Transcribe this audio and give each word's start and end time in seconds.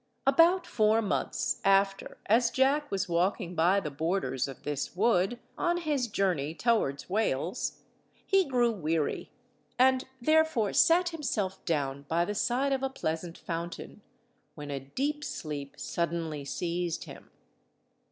About 0.25 0.65
four 0.65 0.99
months 0.99 1.61
after 1.63 2.17
as 2.25 2.49
Jack 2.49 2.89
was 2.89 3.07
walking 3.07 3.53
by 3.53 3.79
the 3.79 3.91
borders 3.91 4.47
of 4.47 4.63
this 4.63 4.95
wood, 4.95 5.37
on 5.59 5.77
his 5.77 6.07
journey 6.07 6.55
towards 6.55 7.07
Wales, 7.07 7.81
he 8.25 8.43
grew 8.45 8.71
weary, 8.71 9.29
and 9.77 10.05
therefore 10.19 10.73
sat 10.73 11.09
himself 11.09 11.63
down 11.65 12.05
by 12.07 12.25
the 12.25 12.33
side 12.33 12.73
of 12.73 12.81
a 12.81 12.89
pleasant 12.89 13.37
fountain, 13.37 14.01
when 14.55 14.71
a 14.71 14.79
deep 14.79 15.23
sleep 15.23 15.75
suddenly 15.77 16.45
seized 16.45 17.03
him. 17.03 17.29